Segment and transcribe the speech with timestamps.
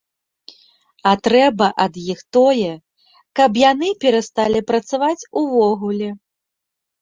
[1.09, 2.71] А трэба ад іх тое,
[3.41, 6.09] каб яны перасталі працаваць увогуле.